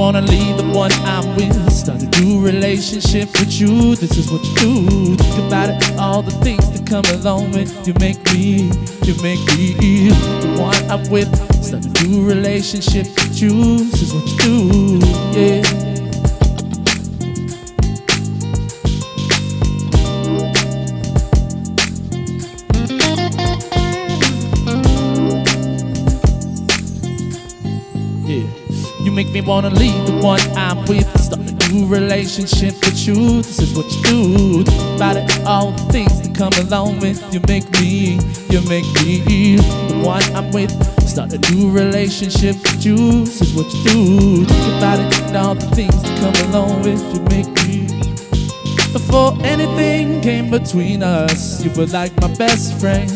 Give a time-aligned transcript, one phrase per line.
[0.00, 1.70] wanna leave the one I'm with.
[1.70, 3.94] Start a new relationship with you.
[3.96, 5.16] This is what you do.
[5.16, 8.70] Think about it, all the things that come along with you make me,
[9.04, 11.30] you make me the one I'm with.
[11.62, 13.76] Start a new relationship with you.
[13.90, 15.06] This is what you do.
[15.38, 15.62] Yeah.
[15.62, 15.89] Yeah.
[29.32, 31.06] Make me wanna leave the one I'm with.
[31.20, 33.42] Start a new relationship with you.
[33.42, 34.60] This is what you do.
[34.96, 38.18] About it, all the things that come along with you make me,
[38.50, 40.72] you make me the one I'm with.
[41.06, 42.96] Start a new relationship with you.
[43.24, 44.44] This is what you do.
[44.46, 47.86] Think about it, and all the things that come along with you make me.
[48.92, 53.08] Before anything came between us, you were like my best friend.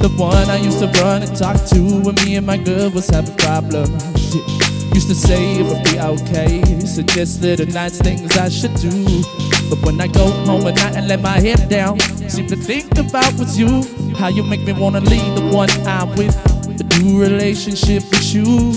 [0.00, 3.08] The one I used to run and talk to when me and my girl was
[3.08, 4.34] having problems.
[4.34, 4.69] Yeah.
[4.94, 8.90] Used to say it would be okay, suggest little nice things I should do.
[9.70, 12.98] But when I go home at night and let my head down, seem to think
[12.98, 13.82] about was you.
[14.16, 16.34] How you make me wanna leave the one I'm with,
[16.80, 18.72] a new relationship with you.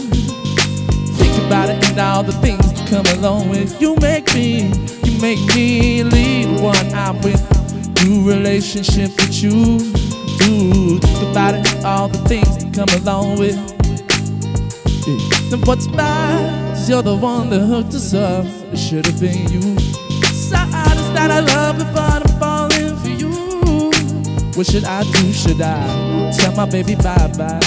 [1.18, 4.72] Think about it and all the things that come along with you make me,
[5.03, 7.41] you make me leave the one I'm with,
[8.06, 9.80] new relationship with you.
[10.38, 13.82] Do think about it, all the things that come along with.
[15.05, 18.45] Then what's bad is you're the one that hooked us up.
[18.71, 19.77] It should have been you.
[20.31, 23.91] Sad is that I love it, but I'm falling for you.
[24.55, 25.33] What should I do?
[25.33, 27.59] Should I tell my baby bye bye?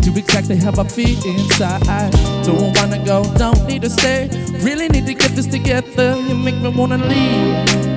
[0.00, 2.12] Do exactly how I feel inside.
[2.44, 4.30] Don't wanna go, don't need to stay.
[4.62, 6.16] Really need to get this together.
[6.16, 7.87] You make me wanna leave.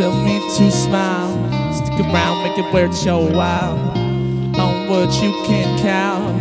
[0.00, 1.36] Tell me to smile,
[1.74, 3.76] stick around, make it worth your while.
[4.58, 6.40] On what you can count.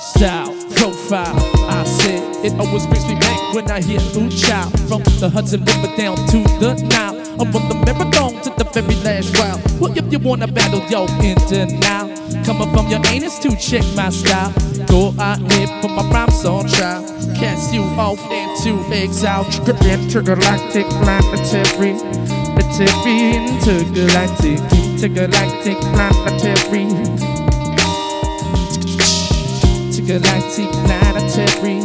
[0.00, 1.38] Style, profile,
[1.70, 5.64] I said it always brings me back when I hear Ooh Child from the Hudson
[5.64, 7.16] River down to the Nile.
[7.40, 9.62] I'm on the marathon to the very last round.
[9.80, 11.38] Well, if you wanna battle, yo, in
[12.30, 12.44] denial.
[12.44, 14.52] Coming from your anus to check my style.
[14.86, 17.02] Go out here, put my rhymes on trial.
[17.36, 19.44] Cast you off into exile.
[19.46, 21.94] Intergalactic, planetary.
[22.56, 26.86] Planetary, intergalactic, intergalactic, planetary.
[29.86, 31.80] Intergalactic, planetary.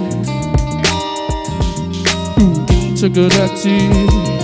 [2.89, 4.35] Intergalactic.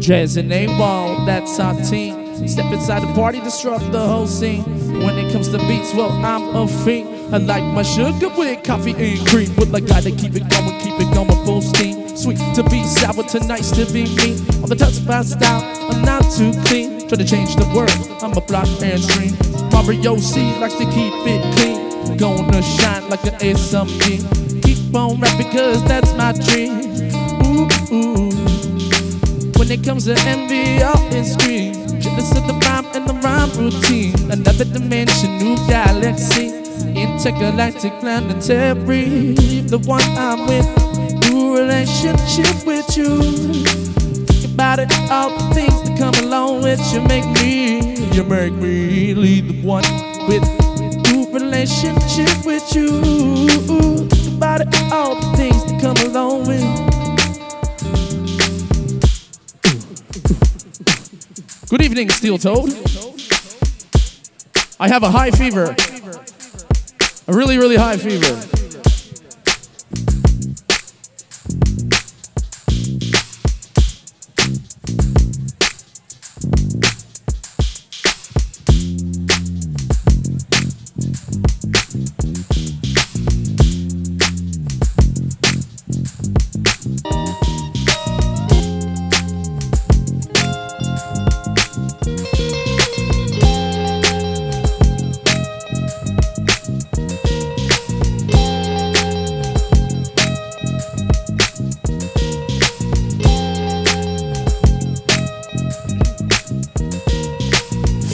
[0.00, 2.21] Jazz and A-Wall, that's our team.
[2.46, 4.62] Step inside the party, disrupt the whole scene.
[5.04, 7.34] When it comes to beats, well, I'm a fiend.
[7.34, 9.54] I like my sugar with coffee and cream.
[9.56, 12.16] With a guy to keep it going, keep it going full steam.
[12.16, 14.36] Sweet to be sour, to nice to be me.
[14.62, 17.08] On the touch of my style, I'm not too clean.
[17.08, 19.34] Try to change the world, I'm a block and stream.
[19.70, 22.16] Mario C likes to keep it clean.
[22.18, 24.20] Gonna shine like an SMG.
[24.62, 26.90] Keep on rapping, cause that's my dream.
[27.46, 28.30] Ooh, ooh.
[29.58, 31.36] When it comes to envy, all is
[32.12, 34.14] Jealous of the rhyme and the rhyme routine.
[34.30, 36.48] Another dimension, new galaxy.
[36.94, 39.24] Intergalactic planetary.
[39.62, 40.68] The one I'm with,
[41.30, 43.22] new relationship with you.
[44.26, 47.80] Think about it, all the things that come along with you make me.
[48.14, 49.84] You make me lead the one
[50.28, 50.44] with
[51.08, 53.00] new relationship with you.
[54.10, 56.92] Think about it, all the things that come along with.
[61.72, 62.70] Good evening, Steel Toad.
[64.78, 65.74] I have a high fever.
[67.26, 68.61] A really, really high fever.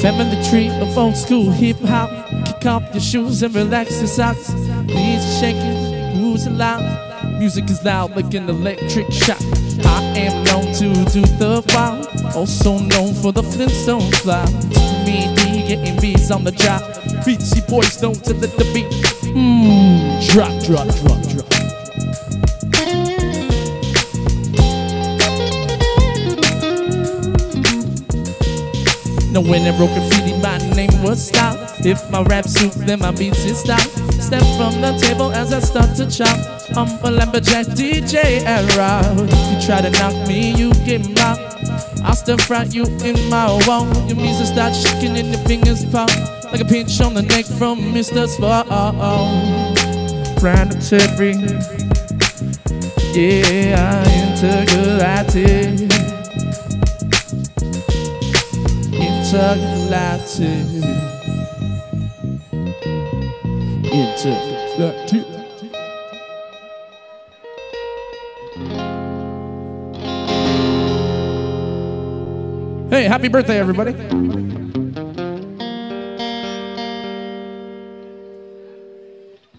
[0.00, 2.08] Family tree of old school hip hop.
[2.46, 4.52] Kick off your shoes and relax your socks.
[4.84, 7.38] Knees are shaking, moves are loud.
[7.38, 9.40] Music is loud like an electric shock.
[9.84, 12.06] I am known to do the wild,
[12.36, 14.44] also known for the Flintstone fly.
[15.04, 16.80] Me D getting beats on the job.
[17.24, 18.86] Beatsy boys known to let the beat
[19.34, 21.27] mm, drop, drop, drop, drop.
[29.38, 31.56] No when I broke graffiti, my name was Stop.
[31.86, 33.80] If my rap suit, then my beats is stop.
[34.18, 36.36] Step from the table as I start to chop.
[36.74, 39.00] Humble lumberjack DJ era.
[39.16, 41.54] If you try to knock me, you get knocked.
[42.02, 43.86] I'll still front you in my wall.
[44.08, 46.10] Your music start shaking and your fingers pop.
[46.50, 48.26] Like a pinch on the neck from Mr.
[50.40, 51.34] Brandon Terry.
[53.14, 56.07] Yeah, I intergalactic.
[59.30, 60.66] Intergalactic.
[63.92, 65.26] Intergalactic.
[72.88, 73.92] Hey, happy birthday, everybody.